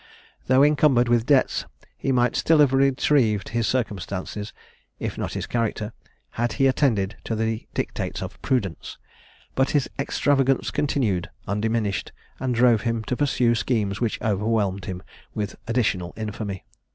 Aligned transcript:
Though 0.47 0.63
encumbered 0.63 1.07
with 1.09 1.27
debts, 1.27 1.67
he 1.95 2.11
might 2.11 2.35
still 2.35 2.57
have 2.57 2.73
retrieved 2.73 3.49
his 3.49 3.67
circumstances, 3.67 4.51
if 4.97 5.15
not 5.15 5.33
his 5.33 5.45
character, 5.45 5.93
had 6.31 6.53
he 6.53 6.65
attended 6.65 7.17
to 7.25 7.35
the 7.35 7.67
dictates 7.75 8.23
of 8.23 8.41
prudence; 8.41 8.97
but 9.53 9.69
his 9.69 9.87
extravagance 9.99 10.71
continued 10.71 11.29
undiminished, 11.47 12.13
and 12.39 12.55
drove 12.55 12.81
him 12.81 13.03
to 13.03 13.15
pursue 13.15 13.53
schemes 13.53 14.01
which 14.01 14.19
overwhelmed 14.23 14.85
him 14.85 15.03
with 15.35 15.55
additional 15.67 16.15
infamy. 16.17 16.65